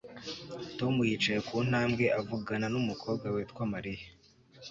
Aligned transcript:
Tom 0.77 0.93
yicaye 1.09 1.39
ku 1.47 1.55
ntambwe 1.67 2.05
avugana 2.19 2.65
numukobwa 2.73 3.25
witwa 3.35 3.63
Mariya 3.73 4.05